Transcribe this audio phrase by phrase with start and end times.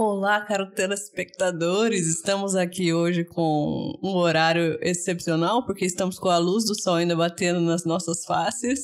[0.00, 2.06] Olá, caros telespectadores!
[2.06, 7.16] Estamos aqui hoje com um horário excepcional, porque estamos com a luz do sol ainda
[7.16, 8.78] batendo nas nossas faces.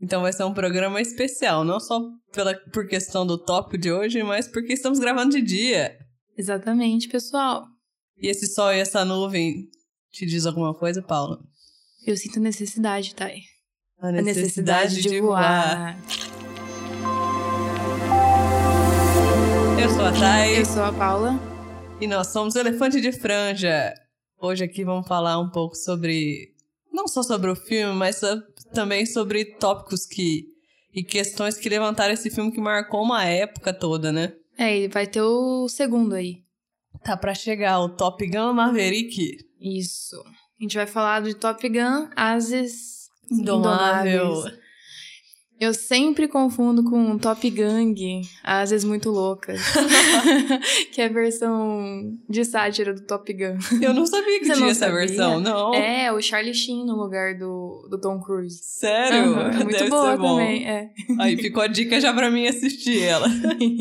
[0.00, 2.00] Então vai ser um programa especial, não só
[2.32, 5.98] pela, por questão do tópico de hoje, mas porque estamos gravando de dia.
[6.38, 7.66] Exatamente, pessoal.
[8.16, 9.68] E esse sol e essa nuvem
[10.12, 11.40] te diz alguma coisa, Paula?
[12.06, 13.40] Eu sinto necessidade, Thay.
[13.98, 15.98] A A necessidade, necessidade de, voar.
[19.84, 21.38] Eu sou a Thay Eu sou a Paula.
[22.00, 23.92] e nós somos Elefante de Franja.
[24.40, 26.54] Hoje aqui vamos falar um pouco sobre.
[26.90, 28.18] Não só sobre o filme, mas
[28.72, 30.46] também sobre tópicos que.
[30.94, 34.32] E questões que levantaram esse filme que marcou uma época toda, né?
[34.56, 36.42] É, ele vai ter o segundo aí.
[37.04, 39.36] Tá pra chegar o Top Gun Maverick.
[39.60, 40.16] Isso.
[40.58, 44.28] A gente vai falar de Top Gun, Ases Indomável.
[44.28, 44.63] Indomáveis.
[45.60, 49.60] Eu sempre confundo com Top Gang, Ases Muito Loucas.
[50.92, 53.58] que é a versão de sátira do Top Gun.
[53.80, 55.72] Eu não sabia que Você tinha essa versão, não.
[55.74, 58.58] É, o Charlie Sheen no lugar do, do Tom Cruise.
[58.62, 59.32] Sério?
[59.34, 60.90] Aham, muito Deve boa também, é.
[61.20, 63.28] Aí ficou a dica já pra mim assistir ela.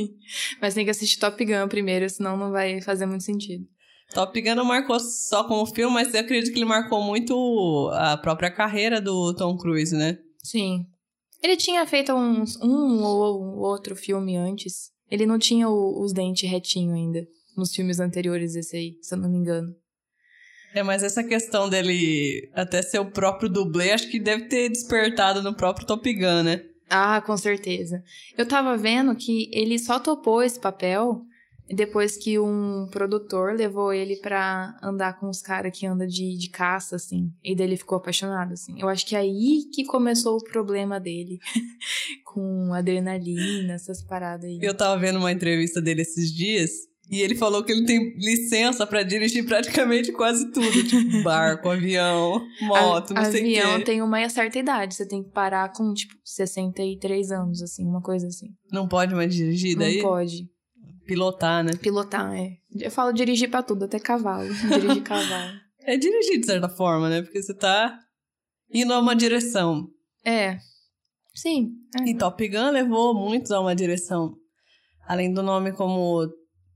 [0.61, 3.65] Mas tem que assistir Top Gun primeiro, senão não vai fazer muito sentido.
[4.13, 8.15] Top Gun não marcou só como filme, mas eu acredito que ele marcou muito a
[8.15, 10.19] própria carreira do Tom Cruise, né?
[10.43, 10.85] Sim.
[11.43, 14.91] Ele tinha feito uns, um ou outro filme antes.
[15.11, 17.27] Ele não tinha o- os dentes retinho ainda.
[17.57, 19.75] Nos filmes anteriores desse aí, se eu não me engano.
[20.73, 25.43] É, mas essa questão dele até ser o próprio dublê, acho que deve ter despertado
[25.43, 26.63] no próprio Top Gun, né?
[26.89, 28.01] Ah, com certeza.
[28.37, 31.21] Eu tava vendo que ele só topou esse papel
[31.69, 36.49] depois que um produtor levou ele pra andar com os caras que andam de, de
[36.49, 37.31] caça, assim.
[37.43, 38.75] E daí ele ficou apaixonado, assim.
[38.79, 41.39] Eu acho que é aí que começou o problema dele.
[42.25, 44.59] com adrenalina, essas paradas aí.
[44.61, 46.71] Eu tava vendo uma entrevista dele esses dias
[47.09, 52.41] e ele falou que ele tem licença pra dirigir praticamente quase tudo, tipo barco, avião,
[52.61, 53.83] moto, A- não sei o avião quê.
[53.85, 54.95] tem uma certa idade.
[54.95, 58.47] Você tem que parar com, tipo, 63 anos, assim, uma coisa assim.
[58.71, 59.97] Não pode mais dirigir daí?
[59.97, 60.49] Não pode.
[61.05, 61.71] Pilotar, né?
[61.81, 62.57] Pilotar, é.
[62.79, 64.47] Eu falo dirigir pra tudo, até cavalo.
[64.53, 65.53] Dirigir cavalo.
[65.81, 67.21] É dirigir de certa forma, né?
[67.21, 67.99] Porque você tá
[68.73, 69.87] indo a uma direção.
[70.25, 70.57] É.
[71.35, 71.71] Sim.
[71.99, 72.09] é.
[72.09, 74.35] E Top Gun levou muitos a uma direção.
[75.05, 76.25] Além do nome como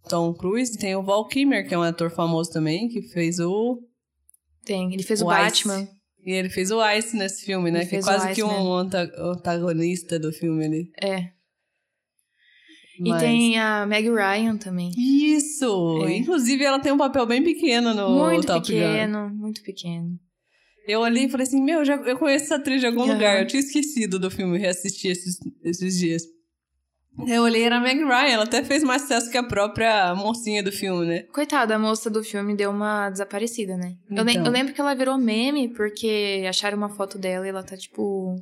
[0.09, 3.79] Tom Cruise, tem o Val Kilmer, que é um ator famoso também, que fez o...
[4.65, 4.93] Tem.
[4.93, 5.41] Ele fez o, O Ice.
[5.67, 5.87] Batman.
[6.25, 7.79] E ele fez o Ice nesse filme, né?
[7.81, 10.91] Ele que é quase Ice que um anta- antagonista do filme ali.
[11.01, 11.29] É.
[12.99, 14.91] Mas- E tem a Meg Ryan também.
[14.97, 16.03] Isso!
[16.05, 16.17] É.
[16.17, 18.77] Inclusive, ela tem um papel bem pequeno no muito Top Gun.
[18.79, 20.19] pequeno, muito pequeno.
[20.87, 23.13] Eu olhei e falei assim, meu, já, eu conheço essa atriz de algum Aham.
[23.13, 23.39] lugar.
[23.41, 26.23] Eu tinha esquecido do filme, reassisti esses, esses dias.
[27.27, 28.29] Eu olhei, era a Meg Ryan.
[28.31, 31.23] Ela até fez mais sucesso que a própria mocinha do filme, né?
[31.33, 33.95] Coitada, a moça do filme deu uma desaparecida, né?
[34.09, 34.45] Eu, Então.
[34.45, 38.35] eu lembro que ela virou meme porque acharam uma foto dela e ela tá, tipo,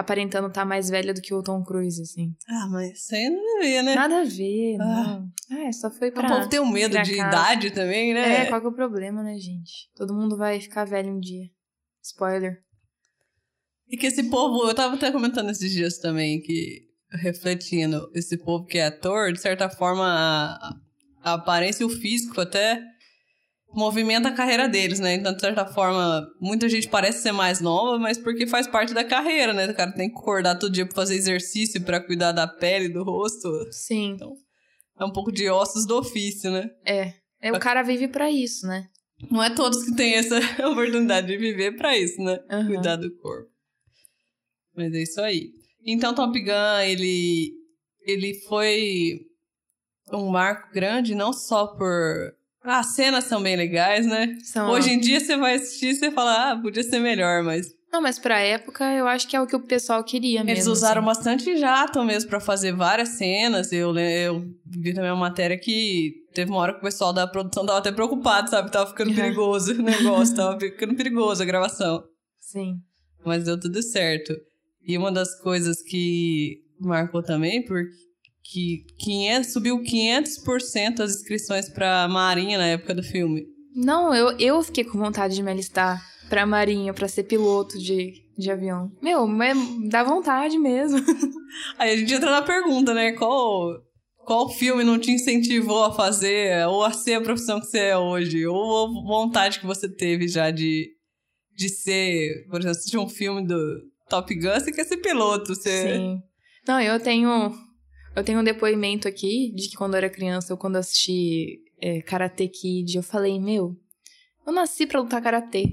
[0.00, 2.34] aparentando estar mais velha do que o Tom Cruise, assim.
[2.48, 3.94] Ah, mas isso aí não a ver, né?
[3.94, 4.84] Nada a ver, Ah.
[5.50, 5.58] não.
[5.58, 6.28] É, só foi O pra...
[6.28, 8.42] povo tem um medo de idade também, né?
[8.42, 9.90] É, qual que é o problema, né, gente?
[9.96, 11.46] Todo mundo vai ficar velho um dia.
[12.02, 12.58] Spoiler.
[13.88, 18.64] E que esse povo, eu tava até comentando esses dias também, que refletindo, esse povo
[18.64, 20.76] que é ator, de certa forma, a,
[21.22, 22.80] a aparência e o físico até
[23.72, 25.14] movimenta a carreira deles, né?
[25.14, 29.04] Então, de certa forma, muita gente parece ser mais nova, mas porque faz parte da
[29.04, 29.66] carreira, né?
[29.66, 33.02] O cara tem que acordar todo dia pra fazer exercício, pra cuidar da pele, do
[33.04, 33.48] rosto.
[33.72, 34.16] Sim,
[34.98, 36.70] É um pouco de ossos do ofício, né?
[36.84, 37.14] é.
[37.42, 38.86] É, o cara vive pra isso, né?
[39.30, 40.38] Não é todos que têm essa
[40.70, 42.38] oportunidade de viver pra isso, né?
[42.50, 42.66] Aham.
[42.66, 43.48] Cuidar do corpo.
[44.76, 45.48] Mas é isso aí.
[45.86, 47.50] Então, Top Gun, ele,
[48.02, 49.20] ele foi
[50.12, 52.34] um marco grande, não só por...
[52.62, 54.36] As cenas são bem legais, né?
[54.42, 54.70] São...
[54.70, 57.74] Hoje em dia você vai assistir e você fala, ah, podia ser melhor, mas...
[57.92, 60.50] Não, mas pra época eu acho que é o que o pessoal queria mesmo.
[60.50, 61.06] Eles usaram assim.
[61.06, 63.72] bastante jato mesmo pra fazer várias cenas.
[63.72, 67.66] Eu, eu vi também uma matéria que teve uma hora que o pessoal da produção
[67.66, 68.70] tava até preocupado, sabe?
[68.70, 72.04] Tava ficando perigoso o negócio, tava ficando perigoso a gravação.
[72.38, 72.76] Sim.
[73.24, 74.36] Mas deu tudo certo.
[74.82, 77.90] E uma das coisas que marcou também, porque
[78.98, 83.44] 500, subiu 500% as inscrições pra Marinha na época do filme.
[83.74, 88.12] Não, eu, eu fiquei com vontade de me alistar pra marinha, pra ser piloto de,
[88.38, 88.90] de avião.
[89.02, 89.56] Meu, mas
[89.88, 90.98] dá vontade mesmo.
[91.76, 93.12] Aí a gente entra na pergunta, né?
[93.12, 93.76] Qual,
[94.24, 97.98] qual filme não te incentivou a fazer, ou a ser a profissão que você é
[97.98, 98.46] hoje?
[98.46, 100.88] Ou a vontade que você teve já de,
[101.54, 105.94] de ser, por exemplo, assistir um filme do Top Gun, você quer ser piloto, você...
[105.94, 106.22] Sim.
[106.66, 107.52] Não, eu tenho.
[108.20, 112.02] Eu tenho um depoimento aqui de que quando eu era criança, eu quando assisti é,
[112.02, 113.74] Karate Kid, eu falei, meu,
[114.46, 115.64] eu nasci pra lutar karatê.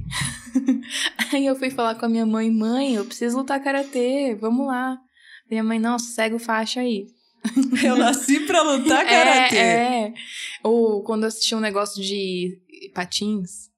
[1.34, 4.98] Aí eu fui falar com a minha mãe, mãe, eu preciso lutar karatê, vamos lá.
[5.52, 7.08] Minha mãe, não, segue o faixa aí.
[7.84, 9.58] Eu nasci pra lutar karatê.
[9.58, 10.14] É, é.
[10.64, 12.62] Ou quando eu assisti um negócio de
[12.94, 13.70] patins,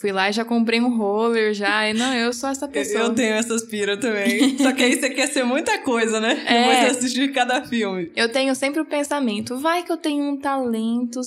[0.00, 1.88] fui lá e já comprei um roller já.
[1.88, 3.04] E não, eu sou essa pessoa.
[3.04, 4.56] Eu tenho essas piras também.
[4.58, 6.42] Só que aí você quer ser muita coisa, né?
[6.46, 6.58] É.
[6.60, 8.10] Depois de assistir cada filme.
[8.16, 11.20] Eu tenho sempre o pensamento, vai que eu tenho um talento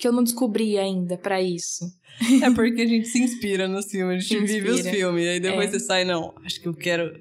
[0.00, 1.84] que eu não descobri ainda pra isso.
[2.42, 5.26] É porque a gente se inspira nos filmes, a gente Se vive os filmes.
[5.28, 5.72] Aí depois É.
[5.72, 7.12] você sai, não, acho que eu quero.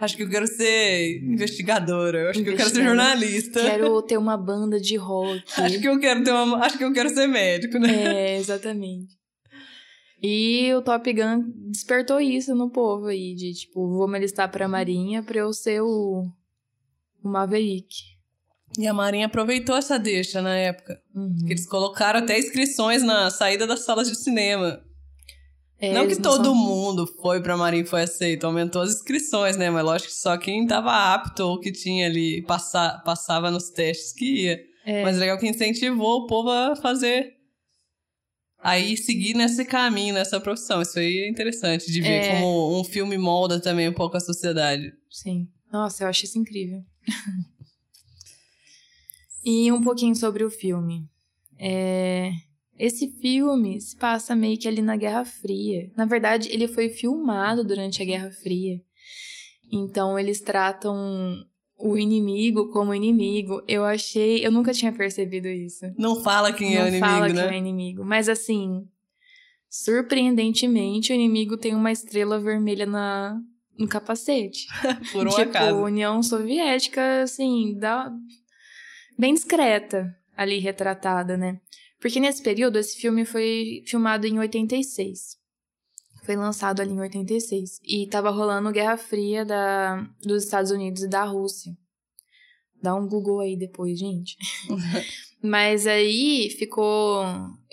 [0.00, 2.20] Acho que eu quero ser investigadora.
[2.20, 3.60] Eu acho que eu quero ser jornalista.
[3.60, 5.42] Quero ter uma banda de rock.
[5.56, 6.64] Acho que eu quero ter uma.
[6.64, 8.34] Acho que eu quero ser médico, né?
[8.34, 9.17] É, exatamente.
[10.22, 14.66] E o Top Gun despertou isso no povo aí, de tipo, vou me alistar pra
[14.66, 16.24] Marinha pra eu ser o,
[17.22, 17.94] o Maverick.
[18.78, 21.00] E a Marinha aproveitou essa deixa na época.
[21.14, 21.36] Uhum.
[21.46, 24.82] Que eles colocaram até inscrições na saída das salas de cinema.
[25.80, 28.90] É, não que eles todo são- mundo foi pra Marinha e foi aceito, aumentou as
[28.96, 29.70] inscrições, né?
[29.70, 34.12] Mas lógico que só quem tava apto ou que tinha ali, passa, passava nos testes
[34.12, 34.60] que ia.
[34.84, 37.37] É, Mas legal que incentivou o povo a fazer.
[38.68, 40.82] Aí seguir nesse caminho, nessa profissão.
[40.82, 42.30] Isso aí é interessante de ver É.
[42.40, 44.92] como um filme molda também um pouco a sociedade.
[45.10, 45.48] Sim.
[45.72, 46.82] Nossa, eu acho isso incrível.
[49.44, 51.08] e um pouquinho sobre o filme.
[51.58, 52.30] É,
[52.78, 55.90] Esse filme se passa meio que ali na Guerra Fria.
[55.96, 58.80] Na verdade, ele foi filmado durante a Guerra Fria.
[59.72, 61.44] Então, eles tratam
[61.78, 63.62] o inimigo como inimigo.
[63.68, 64.44] Eu achei.
[64.44, 65.86] Eu nunca tinha percebido isso.
[65.96, 67.34] Não fala quem é o Não inimigo, fala né?
[67.34, 68.04] quem é o inimigo.
[68.04, 68.86] Mas assim,
[69.68, 73.40] surpreendentemente, o inimigo tem uma estrela vermelha na,
[73.78, 74.66] no capacete.
[75.12, 75.76] Por um tipo, acaso.
[75.76, 78.12] União Soviética, assim, dá...
[79.16, 81.60] bem discreta ali retratada, né?
[82.00, 85.36] Porque nesse período, esse filme foi filmado em 86.
[86.28, 87.80] Foi lançado ali em 86.
[87.82, 91.72] E tava rolando Guerra Fria da, dos Estados Unidos e da Rússia.
[92.82, 94.36] Dá um Google aí depois, gente.
[95.42, 97.24] Mas aí ficou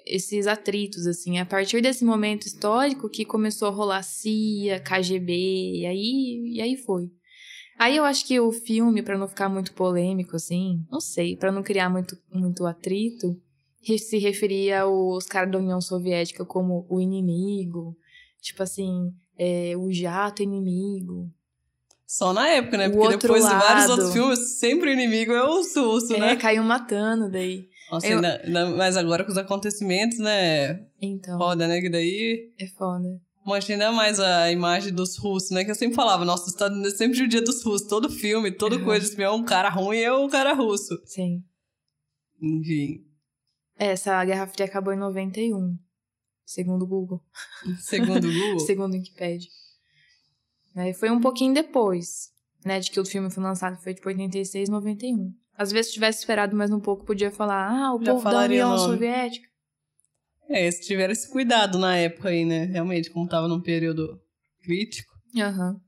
[0.05, 1.37] esses atritos, assim.
[1.37, 5.33] A partir desse momento histórico que começou a rolar CIA, KGB,
[5.81, 7.11] e aí, e aí foi.
[7.77, 11.51] Aí eu acho que o filme, pra não ficar muito polêmico, assim, não sei, pra
[11.51, 13.37] não criar muito, muito atrito,
[13.99, 17.97] se referia aos caras da União Soviética como o inimigo,
[18.45, 21.29] tipo assim, é, o jato inimigo.
[22.07, 22.87] Só na época, né?
[22.87, 23.91] O Porque depois de vários lado.
[23.91, 26.35] outros filmes, sempre o inimigo é o susto, É, né?
[26.35, 27.67] caiu matando daí.
[27.91, 28.21] Nossa, eu-
[28.77, 30.85] mas agora com os acontecimentos, né?
[31.01, 31.81] Então, Foda, né?
[31.81, 33.19] Que daí é foda.
[33.45, 35.63] mostra ainda mais a imagem dos russos, né?
[35.65, 37.87] Que eu sempre falava, nossa, os Estados Unidos sempre o dia dos russos.
[37.87, 38.83] Todo filme, toda Uhum.
[38.83, 40.99] coisa, se é um cara ruim, é o cara russo.
[41.05, 41.43] Sim.
[42.41, 43.03] Enfim,
[43.77, 45.75] Essa Guerra Fria acabou em 91,
[46.45, 47.21] segundo o Google,
[47.79, 48.59] segundo o Google.
[48.65, 49.49] segundo o Wikipedia.
[50.75, 52.31] Aí foi um pouquinho depois,
[52.63, 55.33] né, de que o filme foi lançado, foi tipo 86, 91.
[55.57, 58.43] Às vezes, se tivesse esperado mais um pouco, podia falar, ah, o Já povo da
[58.43, 58.77] União.
[58.77, 59.47] Soviética.
[60.49, 62.65] É, eles tiveram esse cuidado na época aí, né?
[62.65, 64.21] Realmente, como tava num período
[64.61, 65.11] crítico.
[65.37, 65.81] Aham.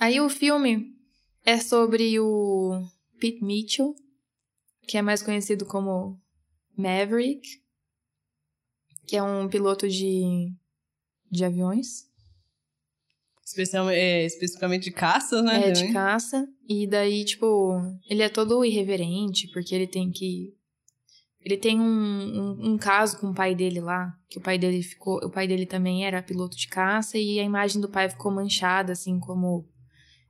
[0.00, 0.96] Aí o filme
[1.44, 2.82] é sobre o
[3.20, 3.94] Pete Mitchell,
[4.86, 6.18] que é mais conhecido como
[6.76, 7.46] Maverick,
[9.08, 10.52] que é um piloto de,
[11.30, 12.06] de aviões.
[13.42, 15.68] Especialmente, é, especificamente de caças, né?
[15.68, 16.46] É, de caça.
[16.68, 20.54] E daí, tipo, ele é todo irreverente, porque ele tem que.
[21.40, 24.82] Ele tem um, um, um caso com o pai dele lá, que o pai dele
[24.82, 25.16] ficou.
[25.24, 28.92] O pai dele também era piloto de caça, e a imagem do pai ficou manchada,
[28.92, 29.66] assim, como,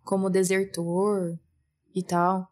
[0.05, 1.37] como desertor
[1.93, 2.47] e tal.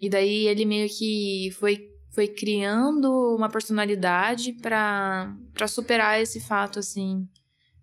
[0.00, 5.34] E daí ele meio que foi, foi criando uma personalidade pra
[5.66, 7.26] superar esse fato, assim.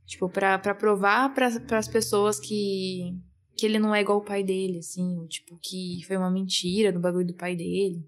[0.05, 3.15] Tipo, pra, provar para as pessoas que,
[3.55, 7.00] que ele não é igual o pai dele, assim, tipo, que foi uma mentira do
[7.00, 8.03] bagulho do pai dele.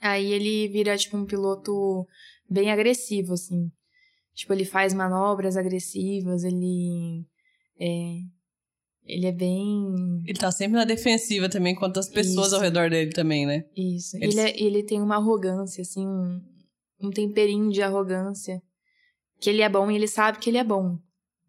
[0.00, 2.06] Aí ele vira, tipo, um piloto
[2.48, 3.70] bem agressivo, assim.
[4.34, 7.24] Tipo, ele faz manobras agressivas, ele.
[7.78, 8.18] É,
[9.04, 10.22] ele é bem.
[10.26, 12.56] Ele tá sempre na defensiva também, quanto as pessoas Isso.
[12.56, 13.64] ao redor dele também, né?
[13.76, 14.16] Isso.
[14.16, 16.40] Eles- Ele, é- ele tem uma arrogância, assim, um,
[17.00, 18.62] um temperinho de arrogância.
[19.40, 20.96] Que ele é bom e ele sabe que ele é bom,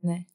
[0.02, 0.26] né?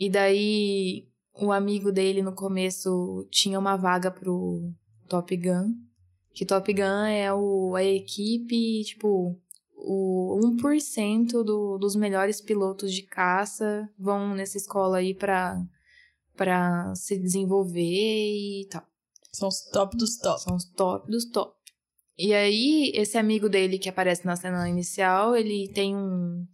[0.00, 4.72] E daí, o amigo dele no começo tinha uma vaga pro
[5.08, 5.74] Top Gun.
[6.32, 9.36] Que Top Gun é o, a equipe, tipo,
[9.76, 15.60] o 1% do, dos melhores pilotos de caça vão nessa escola aí pra,
[16.38, 18.86] pra se desenvolver e tal.
[19.32, 20.40] São os top dos top.
[20.40, 21.54] São os top dos top.
[22.16, 26.46] E aí, esse amigo dele que aparece na cena inicial, ele tem um.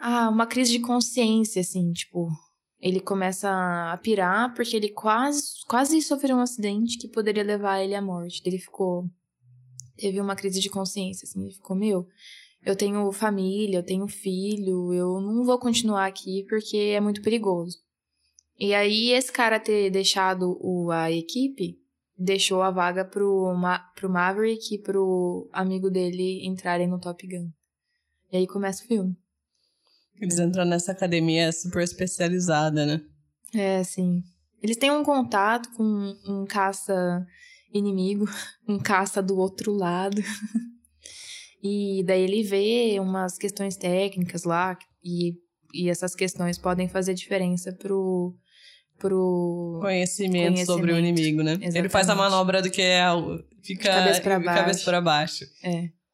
[0.00, 2.28] Ah, uma crise de consciência, assim, tipo.
[2.80, 3.48] Ele começa
[3.92, 8.42] a pirar porque ele quase, quase sofreu um acidente que poderia levar ele à morte.
[8.44, 9.08] Ele ficou.
[9.96, 11.44] Teve uma crise de consciência, assim.
[11.44, 12.06] Ele ficou, meu,
[12.64, 17.83] eu tenho família, eu tenho filho, eu não vou continuar aqui porque é muito perigoso.
[18.58, 21.78] E aí, esse cara ter deixado o, a equipe
[22.16, 27.50] deixou a vaga pro, Ma pro Maverick e pro amigo dele entrarem no Top Gun.
[28.32, 29.16] E aí começa o filme.
[30.20, 33.00] Eles entram nessa academia super especializada, né?
[33.52, 34.22] É, sim.
[34.62, 37.26] Eles têm um contato com um caça
[37.72, 38.26] inimigo,
[38.68, 40.22] um caça do outro lado.
[41.62, 45.34] e daí ele vê umas questões técnicas lá e,
[45.74, 48.34] e essas questões podem fazer diferença pro,
[48.98, 50.66] pro conhecimento, conhecimento.
[50.66, 51.52] sobre o inimigo, né?
[51.52, 51.78] Exatamente.
[51.78, 53.04] Ele faz a manobra do que é
[53.62, 55.44] fica cabeça pra de cabeça baixo.
[55.44, 55.44] baixo.
[55.64, 56.04] É.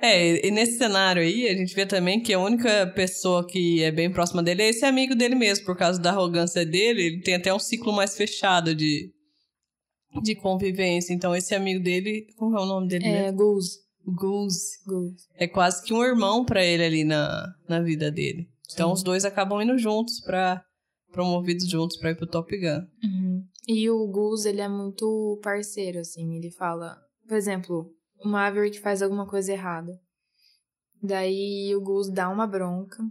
[0.00, 3.90] É, e nesse cenário aí, a gente vê também que a única pessoa que é
[3.90, 7.34] bem próxima dele é esse amigo dele mesmo, por causa da arrogância dele, ele tem
[7.34, 9.10] até um ciclo mais fechado de,
[10.22, 11.14] de convivência.
[11.14, 13.06] Então, esse amigo dele, como é o nome dele?
[13.06, 13.38] É, mesmo?
[13.38, 13.78] Goose.
[14.06, 14.84] Goose.
[14.86, 15.24] Goose.
[15.34, 18.48] É quase que um irmão pra ele ali na, na vida dele.
[18.72, 20.62] Então, os dois acabam indo juntos pra.
[21.12, 22.86] promovidos juntos pra ir pro Top Gun.
[23.02, 23.44] Uhum.
[23.68, 26.36] E o Goose, ele é muito parceiro, assim.
[26.36, 26.96] Ele fala,
[27.26, 27.90] por exemplo,
[28.22, 29.92] o Maverick faz alguma coisa errada.
[31.02, 33.02] Daí o Goose dá uma bronca.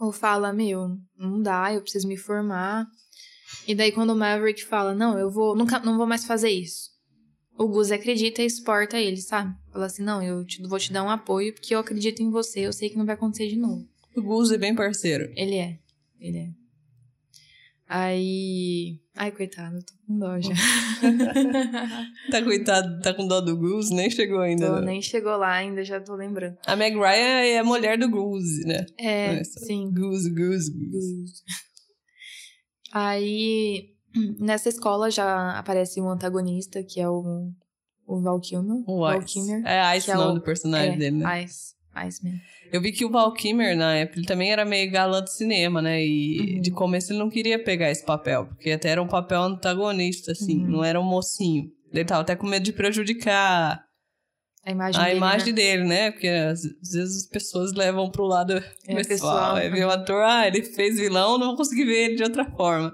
[0.00, 2.86] Ou fala, meu, não dá, eu preciso me formar.
[3.66, 6.90] E daí quando o Maverick fala, não, eu vou, nunca, não vou mais fazer isso.
[7.58, 9.54] O Goose acredita e exporta ele, sabe?
[9.72, 12.60] Fala assim, não, eu te- vou te dar um apoio porque eu acredito em você,
[12.60, 13.88] eu sei que não vai acontecer de novo.
[14.16, 15.30] O Goose é bem parceiro.
[15.36, 15.78] Ele é.
[16.18, 16.50] Ele é.
[17.88, 18.98] Aí.
[19.14, 20.54] Ai, coitado, eu tô com dó já.
[22.30, 24.66] Tá coitado, tá com dó do Goose, nem chegou ainda.
[24.66, 24.86] Tô, né?
[24.86, 26.56] nem chegou lá ainda, já tô lembrando.
[26.66, 28.84] A Meg Ryan é a mulher do Goose, né?
[28.98, 29.60] É, Essa.
[29.60, 29.92] sim.
[29.92, 31.42] Goose, Goose, Goose.
[32.92, 33.94] Aí,
[34.40, 37.52] nessa escola já aparece um antagonista, que é o,
[38.06, 38.82] o Val Kilmer.
[38.86, 39.26] O Ice.
[39.26, 39.62] Kilmer.
[39.66, 41.44] É Ice é o nome do personagem é, dele, né?
[41.44, 41.76] Ice.
[41.94, 42.40] Iceman.
[42.72, 45.80] Eu vi que o Val Kilmer, na época, ele também era meio galã de cinema,
[45.82, 46.04] né?
[46.04, 46.60] E Uhum.
[46.62, 50.58] de começo ele não queria pegar esse papel, porque até era um papel antagonista, assim,
[50.64, 50.70] Uhum.
[50.70, 51.70] não era um mocinho.
[51.92, 53.82] Ele tava até com medo de prejudicar
[54.64, 55.52] A imagem a dele, imagem né?
[55.52, 56.10] dele, né?
[56.10, 58.58] Porque às vezes as pessoas levam pro lado É,
[58.96, 59.04] pessoal.
[59.06, 59.54] pessoal.
[59.56, 62.44] Aí vê o ator, ah, ele fez vilão, não vou conseguir ver ele de outra
[62.44, 62.92] forma.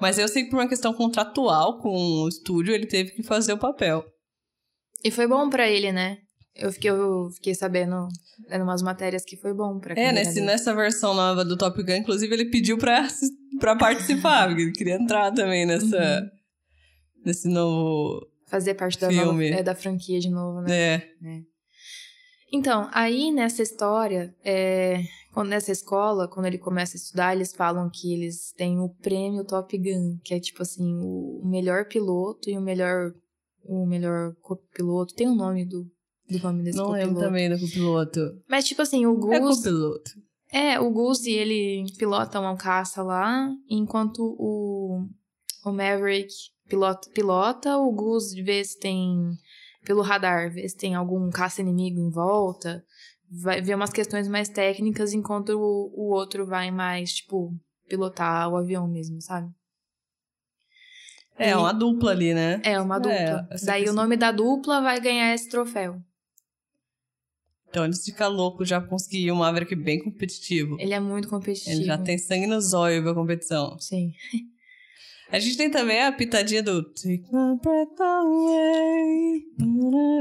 [0.00, 3.52] Mas eu sei que por uma questão contratual com o estúdio, ele teve que fazer
[3.52, 4.04] o papel.
[5.04, 6.18] E foi bom pra ele, né?
[6.56, 8.06] Eu fiquei, eu fiquei sabendo,
[8.48, 11.96] lendo umas matérias que foi bom pra É, nesse, nessa versão nova do Top Gun,
[11.96, 13.06] inclusive, ele pediu pra,
[13.58, 16.30] pra participar, porque ele queria entrar também nessa, Uhum.
[17.26, 18.26] nesse novo.
[18.46, 20.72] Fazer parte da, nova, é, da franquia de novo, né?
[20.72, 21.02] É,
[22.52, 25.00] Então, aí nessa história, é,
[25.32, 29.44] quando- nessa escola, quando ele começa a estudar, eles falam que eles têm o prêmio
[29.44, 33.12] Top Gun, que é tipo assim, o melhor piloto e o melhor
[33.66, 35.14] o melhor copiloto.
[35.14, 35.90] Tem o nome do,
[36.30, 37.26] do nome desse não lembro copiloto.
[37.26, 38.20] também do copiloto.
[38.48, 39.62] Mas tipo assim, o É Goose...
[39.62, 40.10] copiloto.
[40.52, 45.04] É, o Goose, ele pilota uma caça lá, enquanto o,
[45.64, 46.32] o Maverick
[46.68, 49.32] pilota, pilota, o Goose vê se tem,
[49.84, 52.84] pelo radar, vê se tem algum caça inimigo em volta,
[53.28, 57.52] vai ver umas questões mais técnicas, enquanto o, o outro vai mais, tipo,
[57.88, 59.48] pilotar o avião mesmo, sabe?
[61.36, 62.60] É, E- uma dupla ali, né?
[62.64, 63.12] É, uma dupla.
[63.50, 65.96] É, Daí questão- o nome da dupla vai ganhar esse troféu.
[67.74, 70.76] Então eles ficam loucos já conseguir um Maverick bem competitivo.
[70.78, 71.74] Ele é muito competitivo.
[71.74, 73.76] Ele já tem sangue no zóio pra competição.
[73.80, 74.12] Sim.
[75.28, 79.42] A gente tem também a pitadinha do Take my breath away.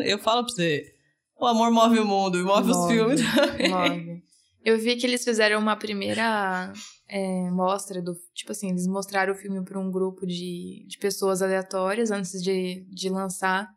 [0.04, 0.96] Eu falo pra você,
[1.40, 2.92] o amor move o mundo e move, os Move.
[2.92, 3.70] filmes também.
[3.70, 4.24] Move.
[4.66, 6.74] Eu vi que eles fizeram uma primeira
[7.08, 8.16] é, mostra do.
[8.34, 12.84] Tipo assim, eles mostraram o filme para um grupo de, de pessoas aleatórias antes de,
[12.90, 13.70] de lançar.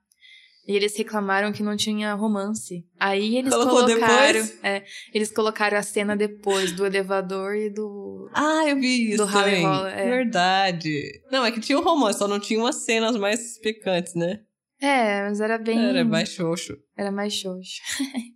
[0.66, 2.84] E eles reclamaram que não tinha romance.
[2.98, 4.32] Aí eles Colocou colocaram.
[4.32, 4.58] depois?
[4.64, 4.82] É,
[5.14, 8.28] eles colocaram a cena depois do elevador e do.
[8.34, 9.64] Ah, eu vi isso Do também.
[9.64, 10.08] É.
[10.08, 11.22] Verdade.
[11.30, 14.40] Não, é que tinha o romance, só não tinha umas cenas mais picantes, né?
[14.80, 15.78] É, mas era bem.
[15.82, 16.76] Era mais xoxo.
[16.98, 17.80] Era mais xoxo.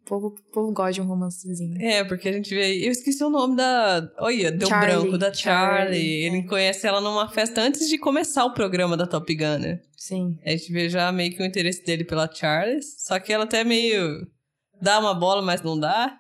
[0.03, 1.77] o, povo, o povo gosta de um romancezinho.
[1.83, 2.85] É, porque a gente vê aí.
[2.87, 4.09] Eu esqueci o nome da.
[4.19, 4.97] Olha, deu Charlie.
[4.97, 5.99] branco, da Charlie.
[5.99, 6.43] Charlie, Ele é.
[6.47, 9.81] conhece ela numa festa antes de começar o programa da Top Gun, né?
[10.03, 10.39] Sim.
[10.47, 12.83] A gente vê já meio que o interesse dele pela Charlie.
[12.83, 14.27] Só que ela até meio.
[14.81, 16.17] dá uma bola, mas não dá.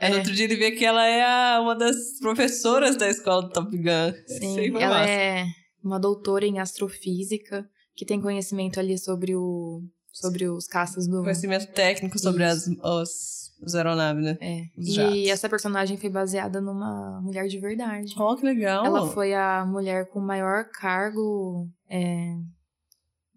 [0.00, 0.18] Aí no É.
[0.18, 3.70] outro dia ele vê que ela é a- uma das professoras da escola do Top
[3.70, 4.12] Gun.
[4.26, 5.10] Sim, aí foi ela massa.
[5.12, 5.44] é
[5.84, 7.64] uma doutora em astrofísica.
[7.94, 13.52] que tem conhecimento ali sobre o sobre os caças do Conhecimento técnico sobre as, os,
[13.62, 14.38] as aeronaves, né?
[14.40, 14.62] é.
[14.76, 14.88] Os.
[14.96, 18.12] E essa personagem foi baseada numa mulher de verdade.
[18.18, 18.84] Oh, que legal.
[18.86, 22.32] Ela foi a mulher com maior cargo é,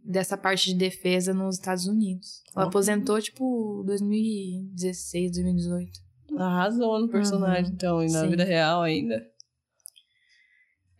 [0.03, 2.41] dessa parte de defesa nos Estados Unidos.
[2.55, 2.67] Ela Ó.
[2.67, 5.91] aposentou, tipo, 2016, 2018.
[6.37, 7.71] Arrasou no personagem, Uhum.
[7.73, 8.29] então, e na Sim.
[8.29, 9.21] vida real ainda.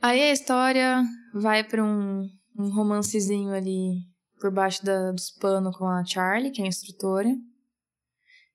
[0.02, 1.02] Aí a história
[1.34, 3.96] vai pra um, um romancezinho ali
[4.40, 7.30] por baixo da- dos panos com a Charlie, que é a instrutora.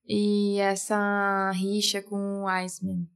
[0.06, 3.06] E essa rixa com o Iceman.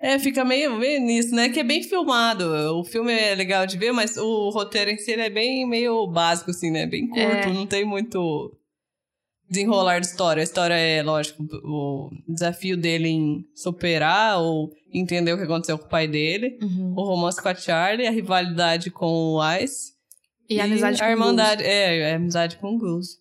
[0.00, 1.48] É, fica meio, meio nisso, né?
[1.48, 2.44] Que é bem filmado.
[2.78, 6.50] O filme é legal de ver, mas o roteiro em si é bem meio básico,
[6.50, 6.86] assim, né?
[6.86, 7.52] Bem curto, É.
[7.52, 8.56] não tem muito
[9.50, 10.40] desenrolar de história.
[10.40, 15.86] A história é, lógico, o desafio dele em superar ou entender o que aconteceu com
[15.86, 16.58] o pai dele.
[16.62, 16.94] Uhum.
[16.96, 19.94] O romance com a Charlie, a rivalidade com o Ice.
[20.48, 23.18] E a amizade com a o irmandade, é, a amizade com o Gus.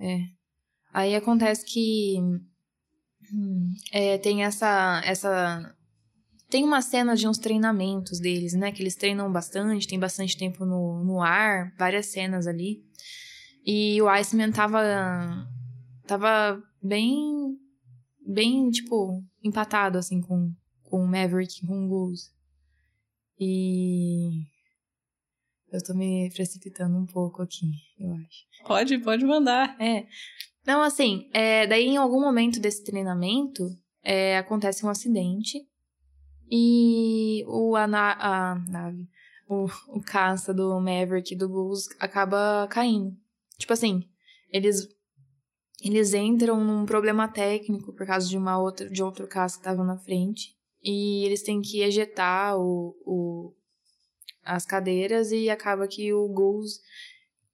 [0.00, 0.20] É.
[0.92, 2.16] Aí acontece que
[3.32, 5.75] hum, é, tem essa, essa.
[6.48, 8.70] Tem uma cena de uns treinamentos deles, né?
[8.70, 12.84] Que eles treinam bastante, tem bastante tempo no, no ar, várias cenas ali.
[13.64, 14.80] E o Iceman tava.
[16.06, 17.58] tava bem.
[18.24, 20.52] bem, tipo, empatado, assim, com,
[20.84, 22.30] com o Maverick, com o Goose.
[23.40, 24.44] E.
[25.72, 27.66] Eu tô me precipitando um pouco aqui,
[27.98, 28.46] eu acho.
[28.64, 29.76] Pode, pode mandar.
[29.80, 30.06] É.
[30.64, 33.68] Não, assim, é, daí em algum momento desse treinamento,
[34.02, 35.58] é, acontece um acidente
[36.50, 39.08] e o, a, na- a nave,
[39.48, 43.16] o, o caça do Maverick e do Goose acaba caindo.
[43.58, 44.08] Tipo assim,
[44.50, 44.88] eles
[45.82, 49.84] eles entram num problema técnico por causa de uma outra de outro caça que tava
[49.84, 53.52] na frente e eles têm que ejetar o, o
[54.42, 56.80] as cadeiras e acaba que o Goose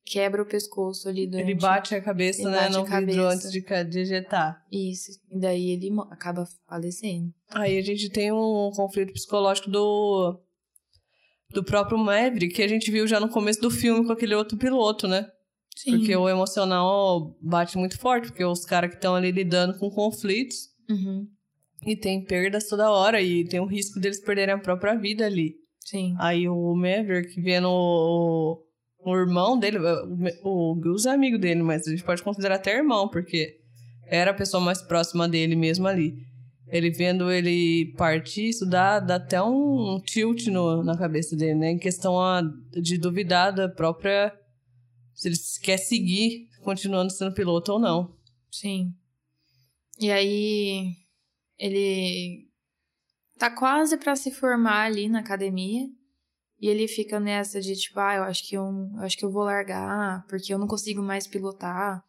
[0.05, 3.99] quebra o pescoço ali durante Ele bate a cabeça, né, no vidro antes de, de
[4.01, 4.65] ejetar.
[4.71, 5.13] Isso.
[5.31, 7.33] E daí ele acaba falecendo.
[7.51, 10.39] Aí a gente tem um conflito psicológico do
[11.51, 14.57] do próprio Maverick, que a gente viu já no começo do filme com aquele outro
[14.57, 15.31] piloto, né?
[15.77, 15.99] Sim.
[15.99, 20.71] Porque o emocional bate muito forte, porque os caras que estão ali lidando com conflitos
[20.89, 21.27] Uhum.
[21.87, 25.57] e tem perdas toda hora e tem o risco deles perderem a própria vida ali.
[25.81, 26.15] Sim.
[26.19, 28.63] Aí o Maverick vendo o,
[29.05, 29.79] o irmão dele,
[30.43, 33.61] o, o Gus é amigo dele, mas a gente pode considerar até irmão, porque
[34.07, 36.15] era a pessoa mais próxima dele mesmo ali.
[36.69, 41.71] Ele vendo ele partir, isso dá, dá até um tilt no, na cabeça dele, né?
[41.71, 44.33] Em questão a, de duvidar da própria.
[45.15, 48.17] Se ele quer seguir continuando sendo piloto ou não.
[48.51, 48.95] Sim.
[50.01, 50.97] E aí
[51.59, 52.49] ele
[53.39, 55.89] tá quase pra se formar ali na academia.
[56.63, 58.63] E ele fica nessa de tipo, ah, eu acho que eu,
[58.95, 62.01] eu acho que eu vou largar, porque eu não consigo mais pilotar.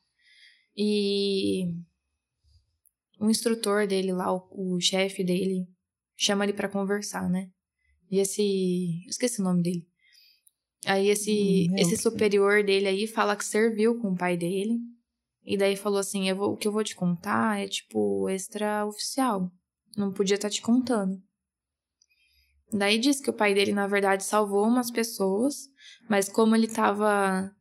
[0.77, 1.73] E
[3.19, 5.67] o instrutor dele lá, o, o chefe dele,
[6.15, 7.49] chama ele pra conversar, né?
[8.11, 9.87] E esse, eu esqueci o nome dele.
[10.85, 14.77] Aí esse Hum, esse superior dele aí fala que serviu com o pai dele.
[15.43, 19.51] E daí falou assim: eu vou, o que eu vou te contar é tipo extraoficial.
[19.97, 21.19] Não podia estar te contando.
[22.73, 25.69] Daí diz que o pai dele, na verdade, salvou umas pessoas,
[26.09, 27.51] mas como ele tava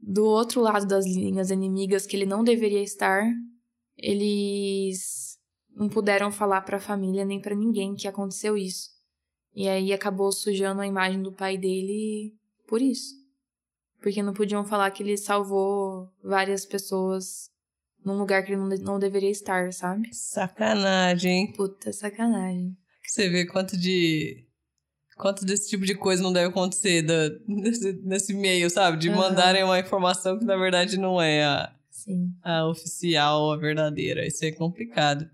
[0.00, 3.24] do outro lado das linhas inimigas que ele não deveria estar,
[3.96, 5.38] eles
[5.74, 8.88] não puderam falar pra família nem pra ninguém que aconteceu isso.
[9.54, 12.34] E aí acabou sujando a imagem do pai dele
[12.66, 13.14] por isso.
[14.00, 17.50] Porque não podiam falar que ele salvou várias pessoas
[18.04, 20.08] num lugar que ele não, não deveria estar, sabe?
[20.12, 21.52] Sacanagem?
[21.52, 22.76] Puta sacanagem.
[23.06, 24.44] Você vê quanto de.
[25.16, 28.98] Quanto desse tipo de coisa não deve acontecer da- nesse, nesse meio, sabe?
[28.98, 29.18] De Aham.
[29.18, 31.72] mandarem uma informação que na verdade não é a,
[32.42, 34.26] a oficial, a verdadeira.
[34.26, 35.28] Isso é complicado.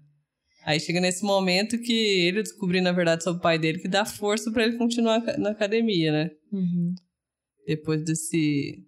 [0.64, 4.04] Aí chega nesse momento que ele descobrindo a verdade sobre o pai dele, que dá
[4.04, 6.30] força pra ele continuar na academia, né?
[6.52, 6.94] Uhum.
[7.66, 8.84] Depois desse.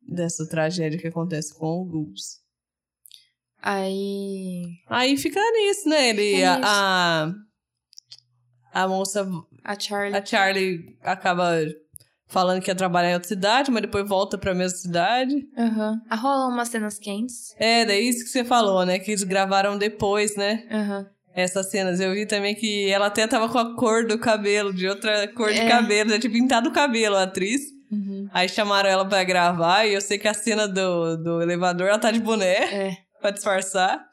[0.00, 2.42] dessa tragédia que acontece com o Gus.
[3.60, 4.62] Aí.
[4.88, 6.10] Aí fica nisso, né?
[6.10, 6.36] Ele.
[6.36, 7.34] Fica a, a,
[8.74, 9.26] a moça
[9.64, 10.18] A Charlie.
[10.18, 11.52] A Charlie acaba
[12.26, 15.34] falando que ia trabalhar em outra cidade, mas depois volta pra mesma cidade.
[15.56, 16.00] Aham.
[16.10, 17.54] Ah, Rolam umas cenas quentes.
[17.58, 18.98] É, daí isso que você falou, né?
[18.98, 20.66] Que eles gravaram depois, né?
[20.70, 21.06] Aham.
[21.36, 21.98] Essas cenas.
[22.00, 25.52] Eu vi também que ela até tava com a cor do cabelo, de outra cor
[25.52, 25.68] de É.
[25.68, 27.60] cabelo, já tinha pintado o cabelo, a atriz.
[27.90, 28.28] Uhum.
[28.32, 31.98] Aí chamaram ela pra gravar e eu sei que a cena do, do elevador ela
[31.98, 32.54] tá de boné
[32.88, 32.96] É.
[33.20, 34.04] pra disfarçar.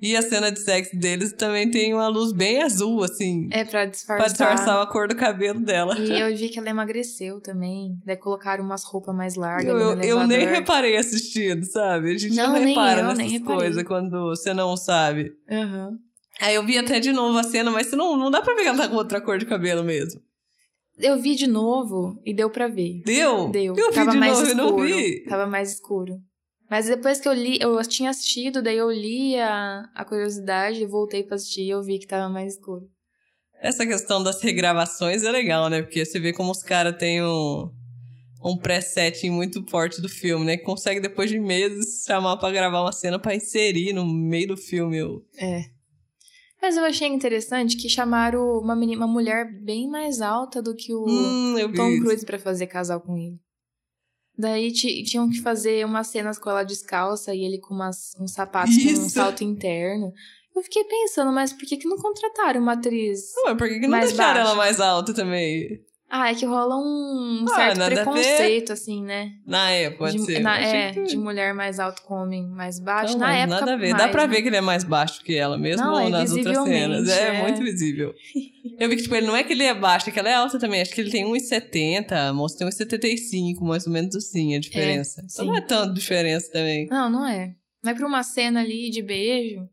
[0.00, 3.48] E a cena de sexo deles também tem uma luz bem azul, assim.
[3.50, 4.16] É pra disfarçar.
[4.16, 5.98] Pra disfarçar a cor do cabelo dela.
[5.98, 7.98] E eu vi que ela emagreceu também.
[8.04, 9.66] Daí colocaram umas roupas mais largas.
[9.66, 12.12] Eu, no eu, eu nem reparei assistindo, sabe?
[12.12, 15.32] A gente não, Não, repara eu, nessas coisas quando você não sabe.
[15.50, 15.98] Aham.
[16.40, 18.68] Aí eu vi até de novo a cena, mas não, não dá pra ver que
[18.68, 20.20] ela tá com outra cor de cabelo mesmo.
[20.96, 23.02] Eu vi de novo e deu pra ver.
[23.04, 23.48] Deu?
[23.50, 23.74] Deu.
[23.76, 24.66] Eu vi Tava de mais novo, escuro.
[24.76, 25.24] não vi.
[25.24, 26.20] Tava mais escuro.
[26.70, 31.22] Mas depois que eu li, eu tinha assistido, daí eu li a, a curiosidade, voltei
[31.22, 32.88] pra assistir e eu vi que tava mais escuro.
[33.60, 35.82] Essa questão das regravações é legal, né?
[35.82, 37.70] Porque você vê como os caras têm um,
[38.44, 40.56] um presetting muito forte do filme, né?
[40.56, 44.56] Que consegue, depois de meses, chamar pra gravar uma cena pra inserir no meio do
[44.56, 45.02] filme.
[45.02, 45.62] o- É.
[46.60, 50.92] Mas eu achei interessante que chamaram uma, menina, uma mulher bem mais alta do que
[50.92, 51.98] o Hum, eu Tom.
[52.00, 53.38] Cruise pra fazer casal com ele.
[54.38, 58.32] Daí ti- tinham que fazer umas cenas com ela descalça e ele com umas, uns
[58.32, 59.10] sapatos com um Isso.
[59.10, 60.12] salto interno.
[60.54, 63.32] Eu fiquei pensando, mas por que, que não contrataram uma atriz?
[63.46, 64.40] Ué, por que, que não deixaram baixo.
[64.50, 65.80] ela mais alta também?
[66.10, 67.94] Ah, é que rola um Ah, certo nada a ver.
[67.96, 69.32] preconceito, assim, né?
[69.46, 70.38] Na época, de, ser.
[70.40, 73.12] na- é, que- de mulher mais alta com homem mais baixo.
[73.12, 73.90] Não, na época, nada a ver.
[73.90, 74.34] mais, Dá pra né?
[74.34, 77.08] ver que ele é mais baixo que ela, mesmo Não, é nas outras cenas.
[77.10, 77.42] É, é.
[77.42, 78.14] muito visível.
[78.80, 80.34] Eu vi que, tipo, ele não é que ele é baixo, é que ela é
[80.34, 80.80] alta também.
[80.80, 85.20] Acho que ele tem 1,70, a moça tem 1,75, mais ou menos assim, a diferença.
[85.30, 85.50] então sim.
[85.50, 86.86] não é tanto diferença também.
[86.88, 87.52] Não, não é.
[87.84, 89.68] Mas pra uma cena ali de beijo,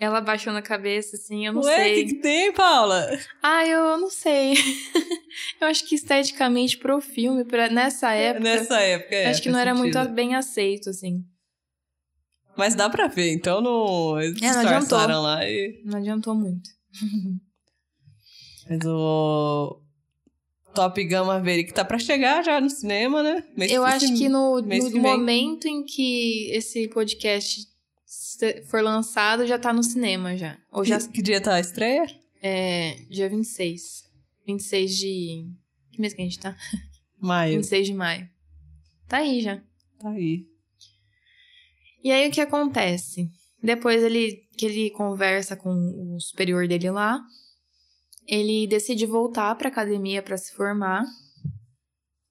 [0.00, 1.94] ela baixou na cabeça, assim, eu não Ué, o sei.
[2.06, 3.06] que, que tem, Paula?
[3.42, 4.54] Ah, eu não sei.
[5.60, 9.58] eu acho que esteticamente pro filme, pra, nessa época, Nessa época, é, acho que não
[9.58, 9.98] era sentido.
[9.98, 11.22] muito bem aceito, assim.
[12.56, 14.20] Mas dá pra ver, então não...
[14.20, 15.80] Eles É, não disfarçaram lá e...
[15.84, 16.68] Não adiantou muito.
[18.68, 19.80] Mas o...
[20.74, 23.44] Top Gun Maverick tá pra chegar já no cinema, né?
[23.56, 27.66] Mês- eu acho que no, no momento em que esse podcast
[28.68, 30.58] for lançado, já tá no cinema já.
[30.70, 32.06] Ou já Que, dia tá a estreia?
[32.42, 34.04] é dia 26.
[34.46, 35.46] 26 de.
[35.92, 36.56] Que mês que a gente tá?
[37.20, 37.56] Maio.
[37.56, 38.28] 26 de maio.
[39.06, 39.62] Tá aí já.
[39.98, 40.46] Tá aí.
[42.02, 43.28] E aí o que acontece?
[43.62, 47.20] Depois ele que ele conversa com o superior dele lá,
[48.26, 51.04] ele decide voltar pra academia pra se formar.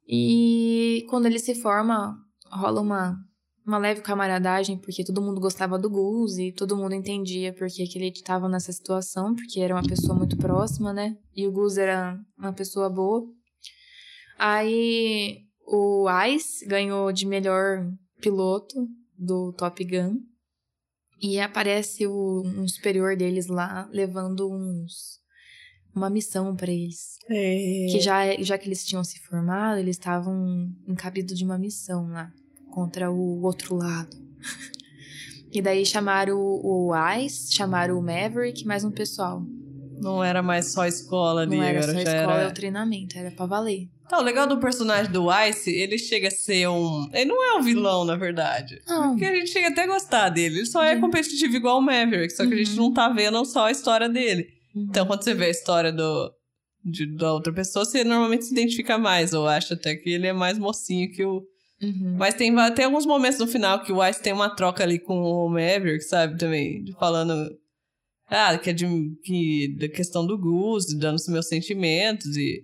[0.08, 2.18] E quando ele se forma,
[2.52, 3.16] rola uma
[3.70, 8.00] uma leve camaradagem, porque todo mundo gostava do Gus e todo mundo entendia porque que
[8.00, 11.16] ele estava nessa situação, porque era uma pessoa muito próxima, né?
[11.36, 13.24] E o Gus era uma pessoa boa.
[14.40, 17.86] Aí o Ice ganhou de melhor
[18.20, 20.18] piloto do Top Gun.
[21.22, 25.20] E aparece o, um superior deles lá levando uns
[25.94, 27.18] uma missão pra eles.
[27.30, 27.88] É.
[27.92, 32.32] Que já, já que eles tinham se formado, eles estavam encabidos de uma missão lá
[32.70, 34.16] contra o outro lado.
[35.52, 39.44] e daí chamaram o, o Ice, chamaram o Maverick, mais um pessoal.
[40.02, 42.50] Não era mais só escola ali, Não era só escola, é era...
[42.50, 43.90] o treinamento, era pra valer.
[44.08, 47.08] Tá, o legal do personagem do Ice, ele chega a ser um...
[47.14, 48.82] Ele não é um vilão, na verdade.
[48.88, 50.60] Não, Porque a gente chega até a gostar dele.
[50.60, 51.02] Ele só é Uhum.
[51.02, 52.86] competitivo igual o Maverick, só que a gente Uhum.
[52.88, 54.48] não tá vendo só a história dele.
[54.74, 54.88] Uhum.
[54.90, 56.32] Então, quando você vê a história do,
[56.84, 59.32] de- da outra pessoa, você normalmente se identifica mais.
[59.34, 61.44] Ou acha até que ele é mais mocinho que o...
[61.82, 62.16] Uhum.
[62.18, 65.22] Mas tem até alguns momentos no final que o Ice tem uma troca ali com
[65.22, 66.38] o Maverick, sabe?
[66.38, 67.58] Também, falando...
[68.28, 68.86] Ah, que é de,
[69.24, 72.64] que, da questão do Gus, dando os meus sentimentos e...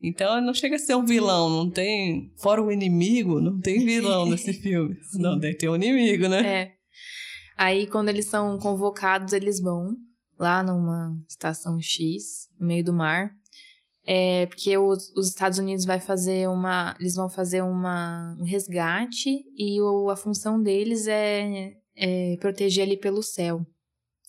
[0.00, 2.32] Então não chega a ser um vilão, não tem...
[2.40, 4.96] Fora o inimigo, não tem vilão nesse filme.
[5.14, 6.46] Não, deve ter um inimigo, né?
[6.46, 6.72] É.
[7.56, 9.96] Aí, quando eles são convocados, eles vão
[10.38, 13.32] lá numa estação X, no meio do mar.
[14.10, 16.96] É, porque os, os Estados Unidos vai fazer uma.
[16.98, 22.96] Eles vão fazer uma, um resgate e o, a função deles é, é proteger ali
[22.96, 23.66] pelo céu.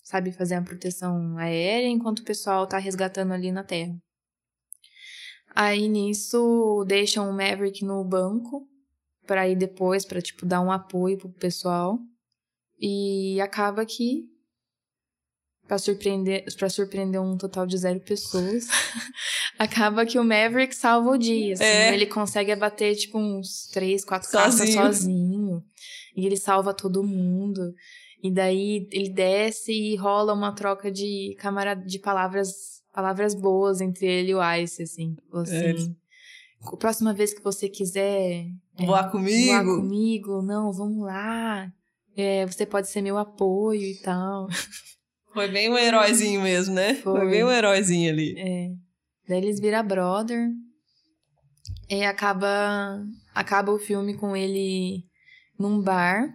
[0.04, 3.96] Sabe, fazer a proteção aérea enquanto o pessoal tá resgatando ali na terra.
[5.54, 8.68] Aí nisso deixam o Maverick no banco
[9.26, 11.98] para ir depois, para tipo dar um apoio pro pessoal.
[12.78, 14.28] E acaba que
[15.70, 18.66] para surpreender, para surpreender um total de zero pessoas,
[19.56, 21.52] acaba que o Maverick salva o dia.
[21.54, 21.62] assim.
[21.62, 21.94] É.
[21.94, 25.62] Ele consegue abater tipo uns três, quatro caças Sozinho.
[26.16, 27.72] E ele salva todo mundo.
[28.20, 32.52] E daí ele desce e rola uma troca de camarada de palavras
[32.92, 35.14] palavras boas entre ele e o Ice, assim.
[35.30, 35.90] Falou assim, É, eles-
[36.64, 38.44] "A próxima vez que você quiser
[38.76, 39.46] é, Voar comigo.
[39.46, 41.72] voar comigo, não, vamos lá.
[42.16, 44.48] É, você pode ser meu apoio e tal.
[45.32, 46.94] Foi bem um heróizinho mesmo, né?
[46.94, 47.30] Foi, Foi.
[47.30, 48.34] bem um heróizinho ali.
[48.38, 48.68] É.
[49.28, 50.48] Daí eles viram brother.
[51.88, 55.04] E acaba, acaba o filme com ele
[55.58, 56.28] num bar.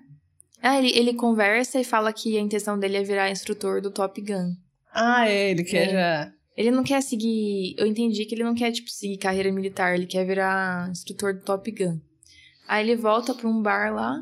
[0.62, 4.20] Ah, ele, ele conversa e fala que a intenção dele é virar instrutor do Top
[4.22, 4.54] Gun.
[4.92, 5.92] Ah, é, ele quer É.
[5.92, 6.32] já.
[6.58, 7.76] Ele não quer seguir.
[7.78, 11.42] Eu entendi que ele não quer, tipo, seguir carreira militar, ele quer virar instrutor do
[11.42, 12.00] Top Gun.
[12.68, 14.18] Aí ele volta pra um bar lá.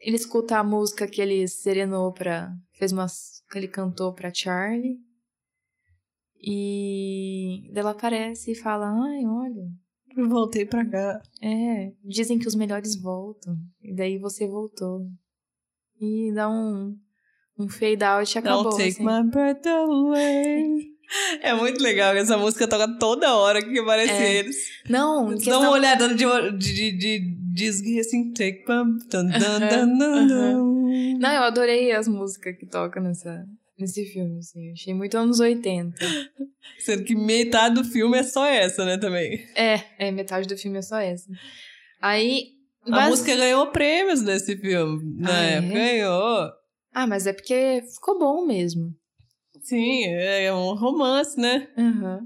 [0.00, 2.50] Ele escuta a música que ele serenou pra.
[2.78, 3.33] Fez umas.
[3.54, 4.98] Que ele cantou pra Charlie.
[6.42, 7.70] E.
[7.72, 9.64] Daí ela aparece e fala: Ai, olha.
[10.16, 11.20] Eu voltei pra cá.
[11.42, 13.56] É, dizem que os melhores voltam.
[13.82, 15.06] E daí você voltou.
[16.00, 16.96] E dá um.
[17.56, 18.64] Um fade out e acabou.
[18.64, 19.04] Don't take assim.
[19.04, 20.92] my breath away.
[21.40, 24.38] É muito legal que essa música toca toda hora que aparece É.
[24.38, 24.56] eles.
[24.88, 25.60] Não, Dá questão...
[25.60, 28.98] uma olhada de, de, de, de disque assim, take my...
[29.08, 31.18] Dun, dun, dun, dun, Aham, dun.
[31.18, 33.44] Não, eu adorei as músicas que tocam nessa,
[33.78, 34.72] nesse filme, assim.
[34.72, 35.96] Achei muito anos 80.
[36.78, 39.46] Sendo que metade do filme é só essa, né, também.
[39.54, 41.30] É, é, metade do filme é só essa.
[42.00, 42.52] Aí.
[42.86, 45.02] A música ganhou prêmios nesse filme.
[45.18, 45.60] Na Ah, é?
[45.62, 46.50] ganhou.
[46.92, 48.94] Ah, mas é porque ficou bom mesmo.
[49.62, 51.68] Sim, é um romance, né?
[51.78, 52.20] Aham.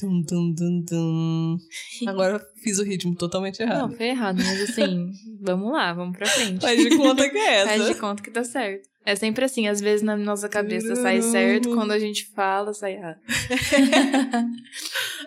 [0.00, 1.58] Dum, dum, dum, dum.
[2.06, 3.88] Agora eu fiz o ritmo totalmente errado.
[3.90, 5.10] Não, foi errado, mas assim,
[5.42, 6.60] vamos lá, vamos pra frente.
[6.62, 7.94] Faz de conta que é Faz essa.
[7.94, 8.88] de conta que tá certo.
[9.04, 12.94] É sempre assim, às vezes na nossa cabeça sai certo, quando a gente fala, sai
[12.94, 13.16] errado.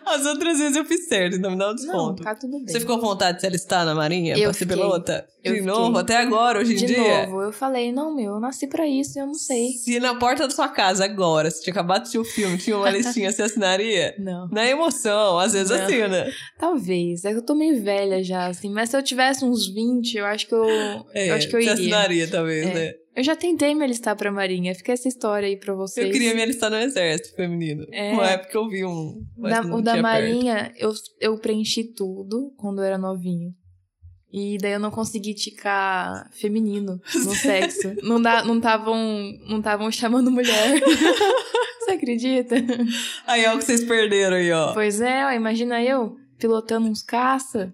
[0.06, 2.24] As outras vezes eu fiz certo, então me dá um Não, desconto.
[2.24, 2.68] tá tudo bem.
[2.68, 4.36] Você ficou com vontade de se alistar na marinha?
[4.38, 5.26] Eu pra ser pilota?
[5.44, 5.66] De fiquei.
[5.66, 5.98] novo?
[5.98, 7.26] Até agora, hoje em De dia?
[7.26, 9.70] novo, eu falei, não, meu, eu nasci pra isso, eu não sei.
[9.84, 12.78] Se na porta da sua casa agora, se tinha acabado de assistir o filme, tinha
[12.78, 14.14] uma listinha, você assinaria?
[14.20, 14.48] Não.
[14.50, 15.84] Na emoção, às vezes Não.
[15.86, 16.28] assina.
[16.60, 17.26] Talvez.
[17.26, 18.72] É que eu tô meio velha já, assim.
[18.72, 20.64] Mas se eu tivesse uns 20, eu acho que eu.
[21.14, 21.74] É, eu acho que eu você iria.
[21.74, 22.74] assinaria, talvez, É.
[22.74, 22.94] né?
[23.16, 24.74] Eu já tentei me alistar pra Marinha.
[24.74, 26.06] Fica essa história aí pra vocês.
[26.08, 27.86] Eu queria me alistar no exército feminino.
[27.92, 28.12] É.
[28.14, 29.22] Uma época eu vi um.
[29.38, 30.02] Da- o da perto.
[30.02, 33.52] Marinha, eu, eu preenchi tudo quando eu era novinho.
[34.32, 37.94] E daí eu não consegui ticar feminino no sexo.
[38.02, 38.98] Não da- não estavam
[39.48, 40.82] não tavam chamando mulher.
[41.84, 42.56] Você acredita?
[43.28, 44.74] Aí é o que vocês perderam aí, ó.
[44.74, 47.74] Pois é, ó, imagina eu pilotando uns caça.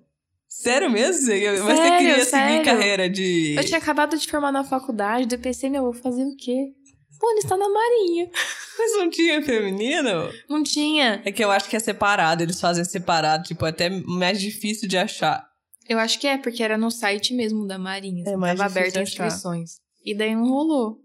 [0.50, 1.22] Sério mesmo?
[1.26, 2.52] Você- Mas você Sério, queria sério.
[2.54, 3.56] seguir carreira de.
[3.56, 6.74] Eu tinha acabado de formar na faculdade, daí eu pensei, meu, vou fazer o quê?
[7.20, 8.30] Pô, ele está na Marinha.
[8.80, 10.34] Mas não tinha feminino?
[10.50, 11.22] Não tinha.
[11.26, 14.88] É que eu acho que é separado, eles fazem separado, tipo, é até mais difícil
[14.90, 15.48] de achar.
[15.88, 18.24] Eu acho que é, porque era no site mesmo da Marinha.
[18.26, 19.82] É assim, mais tava aberto as inscrições.
[20.06, 21.00] E daí não rolou.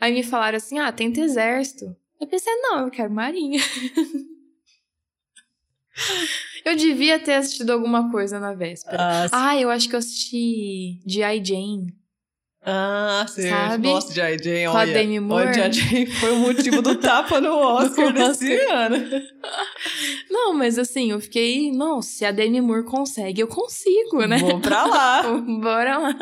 [0.00, 1.94] Aí me falaram assim, ah, tenta exército.
[2.20, 3.60] Eu pensei, não, eu quero Marinha.
[6.64, 8.96] eu devia ter assistido alguma coisa na véspera.
[9.00, 11.44] Ah, Ah, eu acho que eu assisti G.I.
[11.44, 11.86] Jane.
[12.62, 13.88] ah você Sabe?
[13.88, 14.92] gosta de Jane, Com a olha.
[14.92, 15.46] Demi Moore.
[15.48, 18.96] Olha, Jane foi o motivo do tapa no Oscar No desse ano.
[20.30, 24.38] Não, mas assim, eu fiquei, não, se a Demi Moore consegue, eu consigo, né?
[24.38, 25.22] Vou pra lá.
[25.62, 26.14] Bora lá.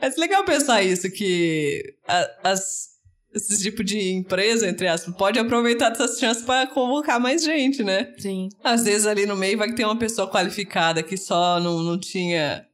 [0.00, 1.94] É legal pensar isso, que
[2.42, 2.88] as,
[3.34, 8.12] esse tipo de empresa, entre aspas, pode aproveitar dessas chances pra convocar mais gente, né?
[8.18, 8.48] Sim.
[8.62, 12.66] Às vezes ali no meio vai ter uma pessoa qualificada que só não, não tinha.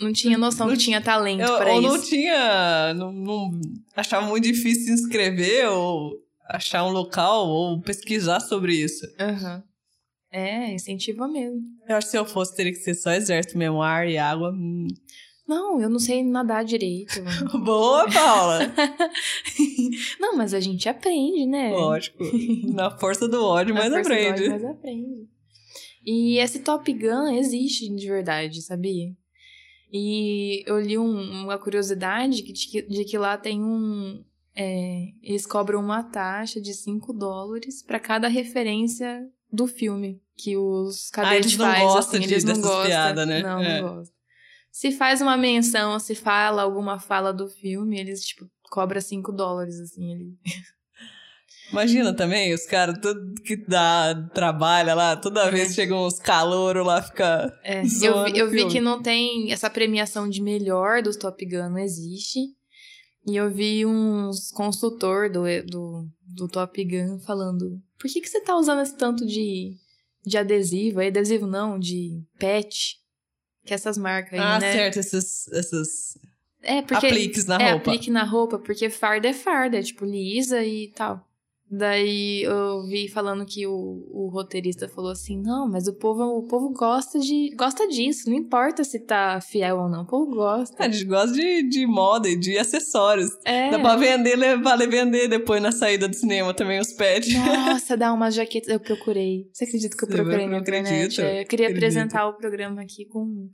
[0.00, 1.88] Não tinha noção Não que tinha talento Eu- pra ou isso.
[1.88, 2.94] não tinha.
[2.94, 3.60] Não, não-
[3.96, 6.12] achava muito difícil se inscrever, ou
[6.48, 9.04] achar um local, ou pesquisar sobre isso.
[9.18, 9.62] Aham.
[10.30, 11.60] É, incentiva mesmo.
[11.88, 14.50] Eu acho que se eu fosse, teria que ser só exército ar e água.
[14.52, 14.86] Hum.
[15.48, 17.14] Não, eu não sei nadar direito.
[17.64, 18.60] Boa, Paula!
[20.20, 21.70] não, mas a gente aprende, né?
[21.70, 22.22] Lógico.
[22.72, 24.42] Na força do ódio, Na mas força do aprende.
[24.42, 25.28] ódio, Mas aprende.
[26.04, 29.10] E esse Top Gun existe de verdade, sabia?
[29.92, 34.22] E eu li um- uma curiosidade de que, de que lá tem um.
[34.54, 41.08] é, eles cobram uma taxa de 5 dólares pra cada referência do filme que os
[41.10, 41.86] cadetes eles não fazem.
[41.86, 42.86] gostam assim, de- eles não gostam.
[42.86, 43.42] piadas, né?
[43.42, 43.80] Não, É.
[43.80, 44.17] não gostam.
[44.78, 49.80] Se faz uma menção, se fala alguma fala do filme, eles, tipo, cobram 5 dólares,
[49.80, 50.38] assim, ali.
[51.72, 57.02] Imagina também, os caras, tudo que dá, trabalha lá, toda vez chegam uns calouros lá,
[57.02, 57.52] fica.
[57.64, 61.70] É, eu, vi, eu vi que não tem essa premiação de melhor dos Top Gun,
[61.70, 62.38] não existe.
[63.26, 68.40] E eu vi uns consultor do, do, do Top Gun falando: por que, que você
[68.42, 69.72] tá usando esse tanto de,
[70.24, 71.00] de adesivo?
[71.00, 72.96] É adesivo não, de pet.
[73.68, 74.72] Que essas marcas aí, ah, né?
[74.72, 76.18] certo, esses, esses
[76.62, 77.06] É, porque.
[77.06, 77.90] apliques na é, roupa.
[77.90, 81.24] aplique na roupa, porque farda é farda, é tipo lisa e tal.
[81.70, 83.72] Daí eu vi falando que o,
[84.10, 88.34] o roteirista falou assim: não, mas o povo, o povo gosta de gosta disso, não
[88.38, 90.82] importa se tá fiel ou não, o povo gosta.
[90.82, 93.28] A gente gosta de, de moda e de acessórios.
[93.44, 93.70] É.
[93.70, 97.34] Dá pra vender, le- vale vender depois na saída do cinema também os pets.
[97.34, 98.70] Nossa, dá umas jaquetas.
[98.70, 99.50] Eu procurei.
[99.52, 101.76] Você acredita que eu procurei na não acredito, É, eu queria acredito.
[101.84, 103.50] apresentar o programa aqui com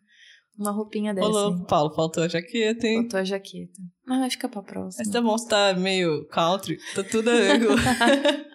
[0.59, 1.27] Uma roupinha dessa.
[1.29, 1.65] hein?
[1.69, 3.03] Paulo, faltou a jaqueta, hein?
[3.03, 3.73] Botou a jaqueta.
[4.09, 5.03] Ah, vai ficar pra próxima.
[5.05, 7.61] Mas tá bom, você tá meio country, tá tudo a ver.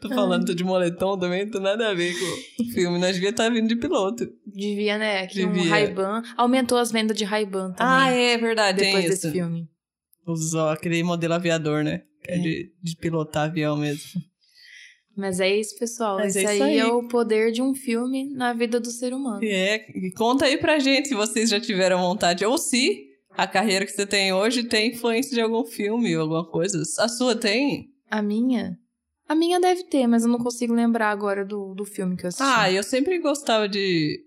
[0.00, 2.98] Tô falando tô de moletom também, não tem nada a ver com o filme.
[3.00, 4.24] Nós devia estar vindo de piloto.
[4.46, 5.26] Devia, né?
[5.26, 5.70] Que um Devia.
[5.70, 6.22] Ray-Ban.
[6.36, 7.92] Aumentou as vendas de Ray-Ban também.
[7.92, 9.32] Ah, é verdade, Depois desse isso.
[9.32, 9.68] filme.
[10.24, 12.02] Usou aquele modelo aviador, né?
[12.22, 12.38] Que é, É.
[12.38, 14.20] de, de pilotar avião mesmo.
[15.18, 16.16] Mas é isso, pessoal.
[16.18, 16.78] Mas Esse é isso aí, aí.
[16.78, 19.42] é o poder de um filme na vida do ser humano.
[19.42, 23.84] É, e conta aí pra gente se vocês já tiveram vontade, ou se a carreira
[23.84, 26.80] que você tem hoje tem influência de algum filme ou alguma coisa.
[27.00, 27.88] A sua tem?
[28.08, 28.78] A minha?
[29.28, 32.28] A minha deve ter, mas eu não consigo lembrar agora do, do filme que eu
[32.28, 32.44] assisti.
[32.46, 34.20] Ah, eu sempre gostava de,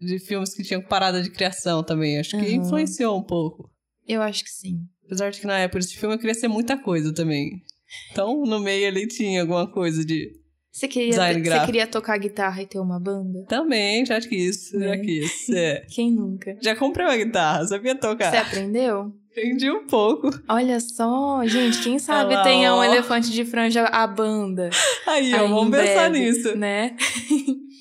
[0.00, 2.18] de filmes que tinham parada de criação também.
[2.18, 2.56] Acho que Aham.
[2.56, 3.70] influenciou um pouco.
[4.04, 4.80] Eu acho que sim.
[5.06, 7.62] Apesar de que na época desse filme eu queria ser muita coisa também.
[8.12, 10.30] Então, no meio ali tinha alguma coisa de.
[10.72, 13.44] Você queria, você queria tocar guitarra e ter uma banda?
[13.48, 14.98] Também, já quis, já Né?
[14.98, 15.48] quis.
[15.50, 15.86] É.
[15.94, 16.56] Quem nunca?
[16.60, 18.30] Já comprei uma guitarra, sabia tocar.
[18.30, 19.12] Você aprendeu?
[19.30, 20.30] Aprendi um pouco.
[20.48, 24.70] Olha só, gente, quem sabe lá, tenha um elefante de franja a banda,
[25.08, 26.56] Aí, Aí, vamos em pensar breve, nisso.
[26.56, 26.96] né?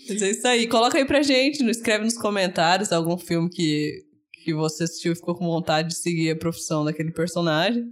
[0.10, 0.68] Mas é isso aí.
[0.68, 4.04] Coloca aí pra gente, escreve nos comentários algum filme que,
[4.44, 7.84] que você assistiu e ficou com vontade de seguir a profissão daquele personagem.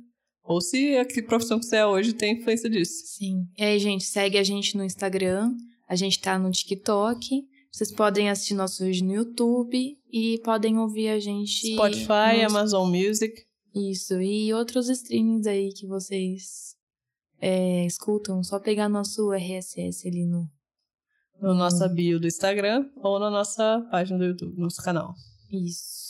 [0.44, 3.04] Ou se a que profissão que você é hoje tem influência disso.
[3.06, 3.46] Sim.
[3.58, 5.52] E aí, gente, segue a gente no Instagram,
[5.88, 7.44] a gente tá no TikTok.
[7.72, 12.90] Vocês podem assistir nosso vídeo no YouTube e podem ouvir a gente Spotify, no- Amazon
[12.90, 13.34] Music.
[13.74, 16.76] Isso, e outros streamings aí que vocês
[17.40, 20.50] é, escutam, só pegar nosso RSS ali no.
[21.42, 25.14] No nossa bio do Instagram ou na nossa página do YouTube, nosso canal.
[25.52, 26.01] Isso.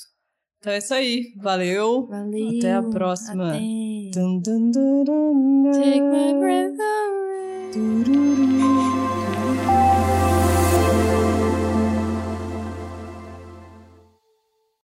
[0.61, 1.33] Então é isso aí.
[1.37, 2.05] Valeu.
[2.05, 2.59] Valeu.
[2.59, 3.49] Até a próxima.
[3.49, 4.11] Até.
[4.13, 5.71] Dun, dun, dun.
[5.71, 6.77] Take my breath
[7.73, 9.20] away.